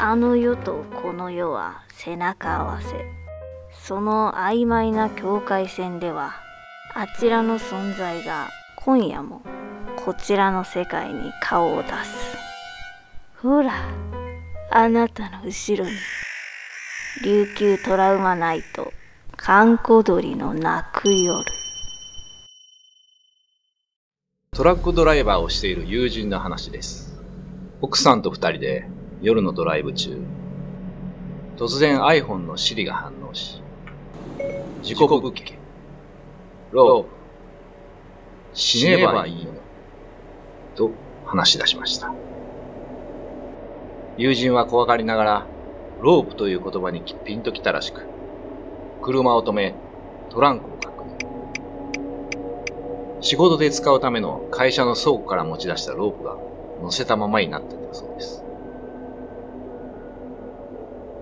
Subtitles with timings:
[0.00, 3.04] あの世とこの世は背中合わせ。
[3.72, 6.34] その曖昧な境界線では
[6.94, 9.42] あちらの存在が今夜も
[9.96, 12.36] こちらの世界に顔を出す。
[13.42, 13.72] ほら
[14.70, 15.96] あなたの後ろに
[17.24, 18.92] 琉球トラウマナイト
[19.36, 21.44] 閑古鳥の泣く夜。
[24.52, 27.20] トラックドライバーをしている友人の話です。
[27.80, 28.86] 奥さんと二人で
[29.20, 30.16] 夜のドライブ中、
[31.56, 33.60] 突然 iPhone の Siri が反応し、
[34.82, 35.58] 事故物件、
[36.70, 37.08] ロープ、
[38.52, 39.54] 死ねばいいの、
[40.76, 40.92] と
[41.26, 42.12] 話し出しました。
[44.16, 45.46] 友人は怖がりながら、
[46.00, 48.06] ロープという言葉にピンときたらしく、
[49.02, 49.74] 車を止め、
[50.30, 51.08] トランクを確認。
[53.20, 56.36] 仕事で使うための会社の倉庫から持ち出したロープが
[56.82, 58.44] 乗せたままになっていたそうです。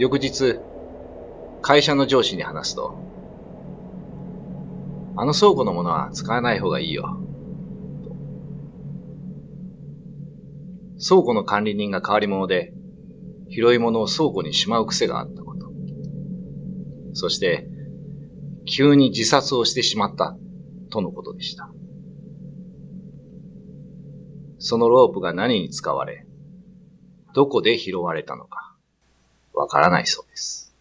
[0.00, 0.58] 翌日、
[1.60, 2.98] 会社の上司に話すと、
[5.14, 7.20] あの倉庫のものは使わない方がいいよ。
[11.06, 12.72] 倉庫の管理人が変わり者で、
[13.50, 15.70] 拾い物を倉庫にしまう癖があったこと。
[17.12, 17.68] そして、
[18.64, 20.34] 急に自殺をしてしまった、
[20.88, 21.70] とのことでした。
[24.56, 26.24] そのロープが何に使われ、
[27.34, 28.69] どこで拾われたのか、
[29.54, 30.74] わからないそうです。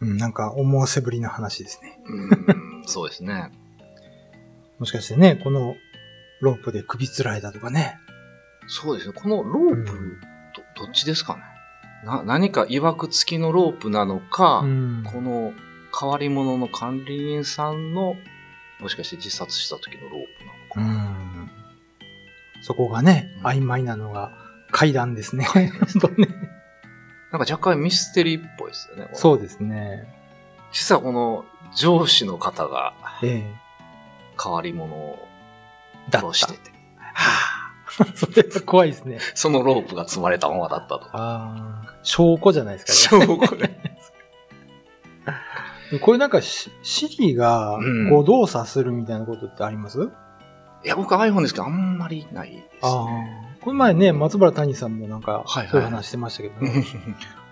[0.00, 2.00] うん、なんか思わせぶりな話ですね。
[2.06, 3.50] うーん、そうですね。
[4.78, 5.74] もしかしてね、この
[6.40, 7.98] ロープで首つられたとかね。
[8.68, 9.14] そうですね。
[9.14, 10.20] このロープ、
[10.76, 11.42] ど、どっちですかね？
[12.04, 15.04] な、何か曰く付きのロープなのか、うん。
[15.04, 15.52] この
[15.98, 18.14] 変わり者の管理人さんの、
[18.78, 21.12] もしかして自殺した時のロープなのうか。
[21.12, 21.50] ん。
[22.62, 24.30] そこがね、うん曖昧なのが
[24.78, 25.44] 階段ですね。
[25.44, 26.28] 本当ね。
[27.32, 29.10] なんか若干ミステリーっぽいですよね。
[29.12, 30.06] そうですね。
[30.72, 33.54] 実はこの上司の方がええ
[34.42, 35.28] 変わり者を。
[36.10, 38.04] 殺してて、はあ。
[38.14, 39.18] それは怖いですね。
[39.34, 41.04] そのロープが積まれたままだったと。
[41.12, 41.94] ああ。
[42.02, 43.26] 証拠じゃないですかね。
[43.26, 43.98] 証拠ね。
[46.00, 49.98] これなんかシ、シリがうんこう動作するみたいなことってあります、
[50.84, 53.57] いや、僕 iPhone ですけど、あんまりないです、ね。
[53.68, 56.84] この前ね、松原谷さんもなんか、そういう話してましたけど、ね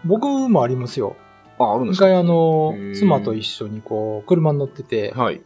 [0.07, 1.15] 僕もありますよ。
[1.61, 2.07] あ、あるんですか？
[2.07, 5.43] 一回あの妻と一緒にこう、車に乗ってて、はい。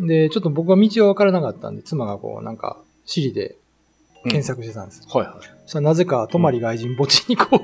[0.00, 3.58] で、ちょっと僕は道がわからなかったんで、妻がこう、なんか、シリで
[4.24, 5.06] 検索してたんです。
[5.08, 5.36] はいは
[5.66, 7.60] そしたらなぜか、泊まり外人墓地にこ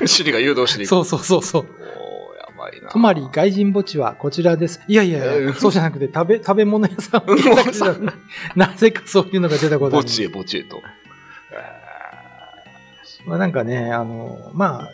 [0.00, 0.08] う、い。
[0.10, 0.88] シリが誘導していく。
[0.88, 1.62] そうそうそうそう。
[1.62, 2.88] おー、やばいな。
[2.90, 4.80] 泊まり外人墓地はこちらです。
[4.88, 7.24] いやいやいや、うんそうじゃなくて、食べ、食べ物屋さん
[8.58, 10.80] なぜかそういうのが出たことある墓地へ墓地へと。
[13.26, 14.90] まあなんかね、あの、まあ、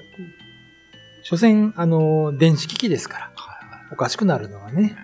[1.22, 3.30] 所詮、あの、電子機器ですから、
[3.92, 4.96] おかしくなるのはね、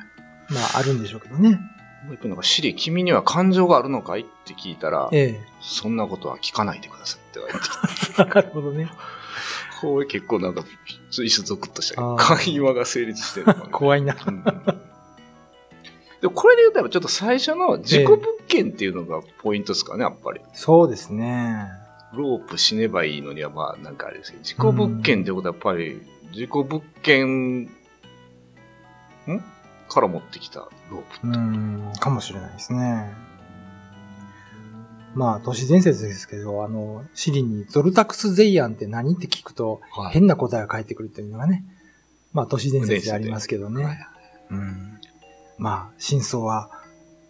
[0.48, 1.60] まああるんでしょうけどね。
[2.04, 7.60] もう一個なんか、シリ、君には感情があるのかいって聞いたら、えそんなことは聞かないでくださいって言われて。
[8.22, 8.24] え。
[8.34, 8.88] なるほどね。
[9.80, 10.64] これ結構なんか、
[11.10, 13.66] 一瞬ゾクッとした会話が成立してるのかな。
[13.70, 14.16] 怖いな。
[14.26, 14.44] うん
[16.20, 20.40] でもこれで言うとやっぱちょっと最初の自己物件っていうのがポイントですかね、やっぱり。
[20.54, 21.66] そうですね。
[22.16, 26.00] ロープ死ねばいいのにはまあなんかあれですけど、自己物件ってことはやっぱり
[26.32, 27.68] 自己物件、ん
[29.88, 30.60] から持ってきた
[30.90, 33.12] ロープうーん、かもしれないですね。
[35.14, 41.64] まあ、都市伝説ですけど、あの、シリにゾルタクスゼイアンって何って聞くと、はい変な答えが返ってくるっていうのがね、
[42.34, 44.06] まあ、都市伝説でありますけどはいね。
[44.50, 45.00] うん。
[45.56, 46.70] まあ、真相は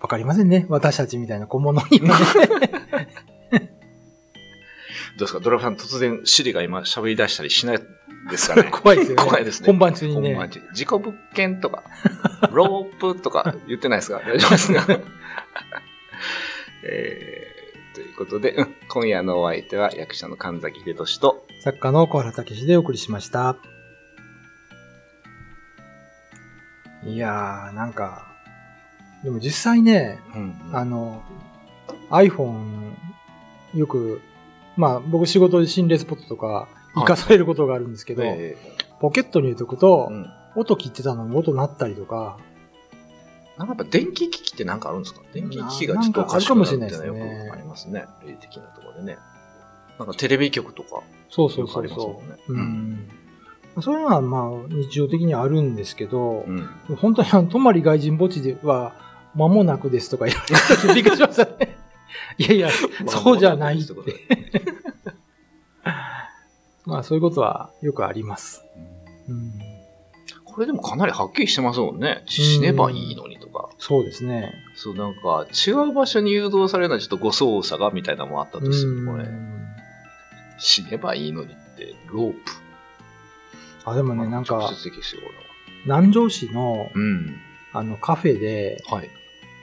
[0.01, 0.67] わかりませんね。
[0.69, 3.17] 私たちみたいな小物にはね。
[5.19, 5.41] どうですか？
[5.41, 7.79] ドラフさん突然シリが今喋り出したりしない
[8.31, 8.65] ですかね？
[8.73, 9.25] 怖いですよね。
[9.25, 9.67] 怖いですね。
[9.67, 10.31] 本番中にね。
[10.35, 11.85] 本番中に自己物件とか、
[12.53, 14.21] ロープとか言ってないですか？
[14.25, 14.87] 大丈夫ですか？
[16.89, 23.57] えー、ということで、うん今夜のお相手は役者の神崎秀俊と、作家の小原武史でお送りしました。
[27.05, 28.27] いやー、なんか、
[29.23, 31.23] でも実際ね、うんあの、
[32.11, 32.93] iPhone、
[33.75, 34.21] よく、
[34.77, 38.57] まあ僕仕事で心霊スポットとか行かされることがあるんですけど、え
[39.01, 40.27] ポケットに入れとくとー、うん
[40.59, 42.39] 音切ってたのに音鳴ったりとか、
[43.59, 45.21] なんかやっぱ電気機器ってなんかあるんですか？
[45.35, 48.07] 電気機器がちょっとおかしくなるってよくありますね。
[48.27, 49.19] 霊的なところでね。
[49.99, 52.53] なんかテレビ局とかそうそうそうよくありますもそ。
[52.53, 52.55] う。
[52.55, 53.11] うん。
[53.83, 56.67] そういうのはまあ日常的にあるんですけど、うん。
[56.97, 58.95] 本当にあの、泊まり外人墓地では、
[59.35, 61.77] 間もなくですとか言われた時びっくりしましたね。
[62.39, 62.71] いやいや、
[63.07, 63.93] そうじゃないって。
[66.87, 68.65] まあそういうことはよくあります。
[69.29, 69.53] うん、
[70.45, 72.23] これでもかなりはっきりしてますもんね。
[72.27, 73.69] 死ねばいいのにとか。
[73.79, 74.55] そうですね。
[74.75, 79.67] そう、なんか、違う場所に誘導されるのはちょっと誤操作がみたいなのもあったとしても、これう、ん
[80.59, 82.39] 死ねばいいのにって、ロープ。
[83.85, 84.69] あ、でもね、なん直か。
[85.85, 87.37] 南城市の、うん。
[87.73, 89.11] あの、カフェで、はい。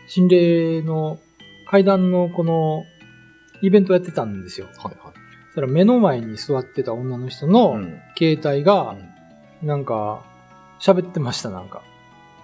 [0.07, 1.19] 心霊の
[1.67, 2.85] 階段のこの、
[3.61, 4.67] イベントやってたんですよ。
[4.77, 5.13] はいはい。
[5.53, 7.99] そら目の前に座ってた女の人のうん。
[8.17, 8.95] 携帯が、
[9.61, 10.23] なんか、
[10.79, 11.81] 喋ってました、なんか。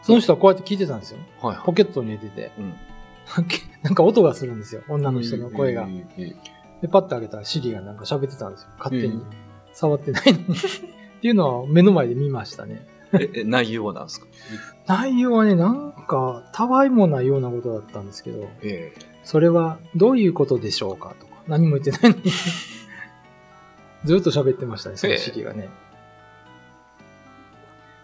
[0.04, 1.20] その人はこうやって聞いてたんですよ。
[1.42, 1.66] はいはい。
[1.66, 2.52] ポケットに入れてて。
[2.58, 2.74] うん。
[3.84, 5.88] なんか音がするんですよ、女の人の声が
[6.82, 8.70] で、パッと開けたらシリがなんか喋ってたんですよ。
[8.80, 9.24] 勝手にうん。
[9.74, 10.46] 触ってないのに。
[10.56, 12.88] っていうのは目の前で見ましたね。
[13.14, 14.28] ええ、内容は何ですか？
[14.88, 22.32] 内容はね、なんか、たわいもないようなことだったんですけど、えそれはどういうことでしょうかとか、何も言ってないのに。
[24.06, 25.70] ずっと喋ってましたね、そのシリがね。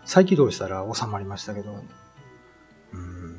[0.05, 1.71] 再起動したら収まりましたけど。
[2.93, 3.35] うん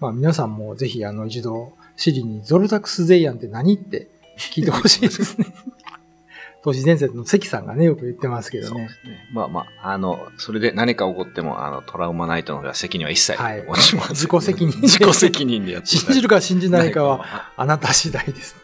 [0.00, 5.46] まあ皆さんもぜひあの一度、シリにゾルタクスゼイアンって何って聞いてほしいですね。
[6.64, 8.88] 都市伝説の関さんがね、よく言ってますけどねね。
[9.32, 17.52] まあまあ、あの、それで何か起こっても、あの、トラウマナイトの責任は一切はい持ちません 自己責任自己責任でやって信じるか信じないかはは。
[17.56, 18.56] あなた次第です。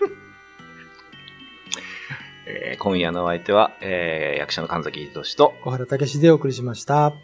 [2.69, 7.15] えー今夜のお相手は、えー役者の神崎仁と、小原武史でお送りしました。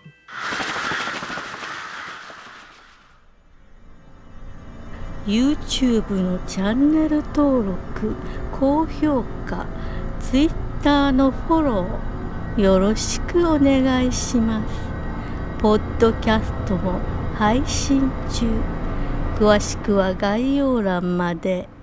[5.26, 8.14] YouTube のチャンネル登録
[8.52, 9.67] 高評価
[10.20, 14.75] Twitter のフォローよろしくお願いします
[15.62, 17.00] ポッドキャストも
[17.37, 18.47] 配信中
[19.37, 21.74] 詳しくは概要欄まで。